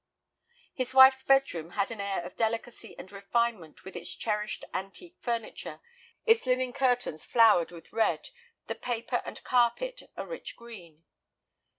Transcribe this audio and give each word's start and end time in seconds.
His 0.73 0.95
wife's 0.95 1.21
bedroom 1.21 1.73
had 1.73 1.91
an 1.91 2.01
air 2.01 2.25
of 2.25 2.35
delicacy 2.35 2.97
and 2.97 3.11
refinement 3.11 3.85
with 3.85 3.95
its 3.95 4.15
cherished 4.15 4.65
antique 4.73 5.17
furniture, 5.19 5.79
its 6.25 6.47
linen 6.47 6.73
curtains 6.73 7.23
flowered 7.23 7.69
with 7.71 7.93
red, 7.93 8.31
the 8.65 8.73
paper 8.73 9.21
and 9.25 9.43
carpet 9.43 10.01
a 10.17 10.25
rich 10.25 10.55
green. 10.55 11.03